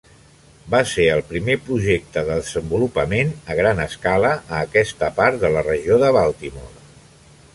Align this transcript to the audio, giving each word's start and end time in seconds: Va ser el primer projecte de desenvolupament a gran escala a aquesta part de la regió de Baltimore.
Va 0.73 0.79
ser 0.91 1.03
el 1.15 1.19
primer 1.31 1.57
projecte 1.65 2.23
de 2.29 2.37
desenvolupament 2.39 3.35
a 3.55 3.59
gran 3.61 3.83
escala 3.85 4.33
a 4.39 4.61
aquesta 4.69 5.13
part 5.19 5.41
de 5.45 5.55
la 5.57 5.63
regió 5.71 6.01
de 6.05 6.13
Baltimore. 6.19 6.87